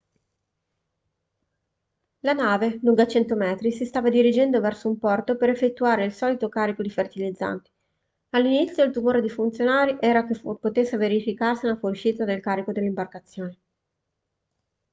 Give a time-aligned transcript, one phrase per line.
[2.27, 6.49] la nave lunga 100 metri si stava dirigendo verso un porto per effettuare il solito
[6.49, 7.69] carico di fertilizzanti
[8.29, 13.59] all'inizio il timore dei funzionari era che potesse verificarsi una fuoriuscita del carico dall'imbarcazione